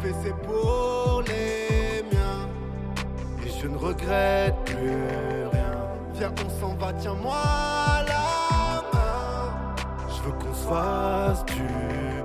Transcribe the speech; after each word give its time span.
fais, 0.00 0.14
c'est 0.22 0.36
pour 0.42 1.22
les 1.26 2.02
miens. 2.12 2.48
Et 3.44 3.50
je 3.50 3.66
ne 3.66 3.76
regrette 3.76 4.56
plus 4.64 5.48
rien. 5.52 5.72
Viens, 6.14 6.32
on 6.44 6.60
s'en 6.60 6.74
va, 6.74 6.92
tiens-moi 6.92 7.34
la 8.06 8.82
main. 8.92 9.74
Je 10.08 10.22
veux 10.22 10.32
qu'on 10.32 10.54
se 10.54 10.66
fasse 10.66 11.44
du 11.46 11.62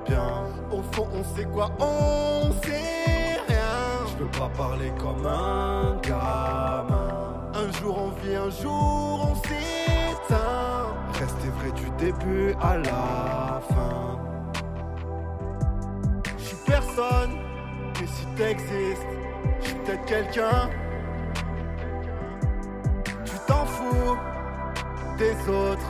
bien. 0.07 0.43
Au 0.71 0.81
fond, 0.91 1.07
on 1.13 1.23
sait 1.35 1.45
quoi, 1.45 1.71
on 1.79 2.51
sait 2.63 3.39
rien. 3.47 4.05
Je 4.07 4.23
veux 4.23 4.31
pas 4.31 4.49
parler 4.57 4.91
comme 4.99 5.25
un 5.25 5.97
gamin. 6.01 7.05
Un 7.53 7.71
jour 7.79 7.97
on 7.97 8.09
vit, 8.21 8.35
un 8.35 8.49
jour 8.49 9.29
on 9.31 9.35
s'éteint. 9.35 10.87
Rester 11.13 11.49
vrai 11.59 11.71
du 11.71 11.89
début 11.97 12.53
à 12.61 12.77
la 12.77 13.61
fin. 13.69 14.04
Personne, 16.95 17.31
mais 17.99 18.07
si 18.07 18.25
t'existes, 18.37 19.07
je 19.59 19.67
suis 19.67 19.75
peut-être 19.79 20.05
quelqu'un. 20.05 20.69
Tu 23.25 23.33
t'en 23.47 23.65
fous 23.65 24.17
des 25.17 25.33
autres, 25.49 25.89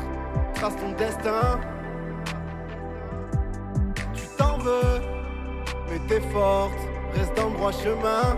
trace 0.56 0.76
ton 0.78 0.92
destin. 0.94 1.60
Tu 4.14 4.26
t'en 4.38 4.58
veux, 4.58 5.02
mais 5.90 6.00
t'es 6.08 6.22
forte, 6.32 6.74
reste 7.14 7.38
dans 7.38 7.50
le 7.50 7.54
droit 7.54 7.72
chemin. 7.72 8.38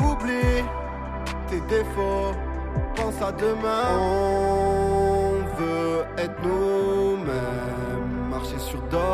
Oublie 0.00 0.64
tes 1.48 1.60
défauts, 1.62 2.32
pense 2.94 3.20
à 3.20 3.32
demain. 3.32 3.98
On 3.98 5.32
veut 5.58 6.04
être 6.16 6.42
nous-mêmes, 6.42 8.30
marcher 8.30 8.58
sur 8.58 8.80
d'autres 8.82 9.13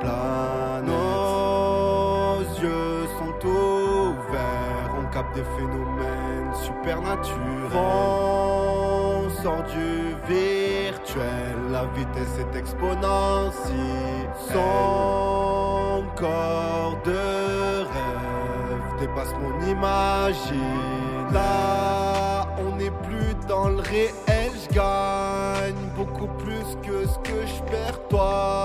planètes. 0.00 0.86
Nos 0.86 2.40
yeux 2.62 3.06
sont 3.18 3.46
ouverts, 3.46 4.90
on 4.98 5.04
capte 5.12 5.34
des 5.34 5.44
phénomènes 5.56 6.54
supernaturels. 6.54 7.72
On 7.74 9.28
sort 9.42 9.64
du 9.64 10.16
virtuel, 10.32 11.56
la 11.70 11.84
vitesse 11.94 12.38
est 12.38 12.56
exponentielle. 12.56 14.30
Son 14.52 16.04
corps 16.16 16.96
de 17.04 17.82
rêve 17.92 18.82
dépasse 19.00 19.34
mon 19.40 19.54
imagine. 19.66 21.32
Là, 21.32 22.46
on 22.58 22.76
n'est 22.76 22.96
plus 23.06 23.34
dans 23.46 23.68
le 23.68 23.80
réel, 23.80 24.52
je 24.62 24.74
gagne 24.74 25.88
beaucoup 25.96 26.28
plus 26.38 26.76
que 26.82 27.06
ce 27.06 27.18
que 27.18 27.46
je 27.46 27.62
perds. 27.70 28.00
Toi 28.08 28.57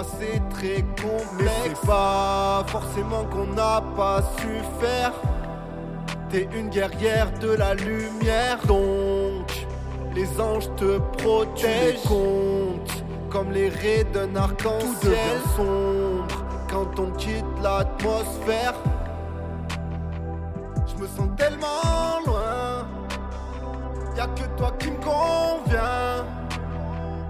moi, 0.00 0.08
c'est 0.18 0.40
très 0.50 0.82
complexe. 0.82 1.28
Mais 1.38 1.74
c'est 1.74 1.86
pas 1.86 2.64
forcément 2.66 3.24
qu'on 3.24 3.46
n'a 3.54 3.82
pas 3.96 4.22
su 4.38 4.48
faire. 4.80 5.12
T'es 6.28 6.48
une 6.56 6.68
guerrière 6.68 7.30
de 7.40 7.50
la 7.50 7.74
lumière, 7.74 8.58
donc 8.66 9.66
les 10.14 10.40
anges 10.40 10.68
te 10.76 10.98
protègent. 11.18 12.02
compte 12.06 13.04
comme 13.30 13.52
les 13.52 13.68
raies 13.68 14.06
d'un 14.12 14.34
arc-en-ciel. 14.36 15.38
Sombre 15.56 16.44
quand 16.68 16.98
on 16.98 17.10
quitte 17.12 17.44
l'atmosphère. 17.62 18.74
Je 20.86 21.02
me 21.02 21.06
sens 21.06 21.28
tellement 21.36 22.20
loin. 22.26 22.86
Y'a 24.16 24.26
que 24.26 24.46
toi 24.56 24.72
qui 24.78 24.90
me 24.90 24.96
convient. 24.96 26.24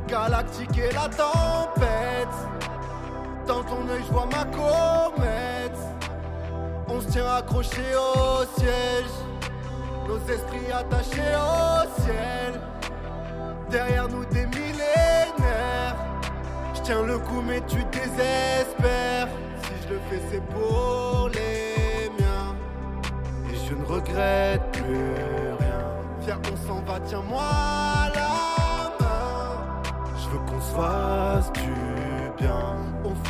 Galactique 0.09 0.79
et 0.79 0.93
la 0.93 1.09
tempête. 1.09 2.60
Dans 3.51 3.65
ton 3.65 3.89
œil, 3.89 4.01
je 4.07 4.13
vois 4.13 4.27
ma 4.27 4.45
comète. 4.45 5.77
On 6.87 7.01
se 7.01 7.09
tient 7.09 7.27
accrochés 7.27 7.97
au 7.97 8.45
siège. 8.57 9.11
Nos 10.07 10.19
esprits 10.33 10.71
attachés 10.73 11.35
au 11.35 12.01
ciel. 12.01 12.61
Derrière 13.69 14.09
nous 14.09 14.25
des 14.27 14.47
millénaires. 14.47 15.97
Je 16.75 16.81
tiens 16.83 17.03
le 17.03 17.19
coup, 17.19 17.43
mais 17.45 17.61
tu 17.63 17.83
désespères. 17.91 19.27
Si 19.65 19.73
je 19.83 19.95
le 19.95 20.01
fais, 20.09 20.23
c'est 20.31 20.45
pour 20.55 21.29
les 21.35 22.09
miens. 22.23 22.55
Et 23.53 23.57
je 23.69 23.75
ne 23.75 23.85
regrette 23.85 24.63
plus 24.71 25.11
rien. 25.59 25.81
Viens, 26.21 26.39
on 26.53 26.69
s'en 26.69 26.81
va, 26.83 27.01
tiens-moi 27.01 27.43
la 28.15 29.05
main. 29.05 29.83
Je 30.17 30.29
veux 30.29 30.39
qu'on 30.39 30.61
bien. 30.61 31.10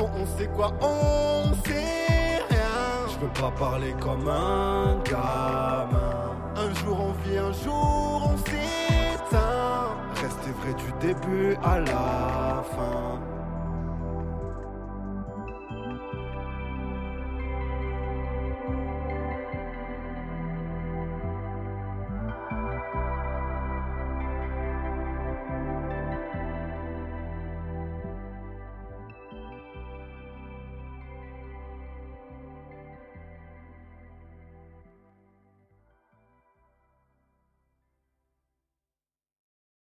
On 0.02 0.38
sait 0.38 0.48
quoi, 0.56 0.72
on 0.80 1.52
sait 1.66 2.42
rien. 2.48 3.06
Je 3.08 3.18
veux 3.18 3.32
pas 3.32 3.50
parler 3.58 3.94
comme 4.00 4.26
un 4.28 4.98
gamin. 5.04 6.36
Un 6.56 6.74
jour 6.74 6.98
on 7.00 7.12
vit, 7.28 7.36
un 7.36 7.52
jour 7.52 8.32
on 8.32 8.36
s'éteint. 8.38 9.90
Rester 10.14 10.52
vrai 10.62 10.74
du 10.74 11.06
début 11.06 11.56
à 11.62 11.80
la 11.80 12.64
fin. 12.74 13.29